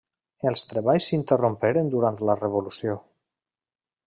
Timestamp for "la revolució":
2.31-2.97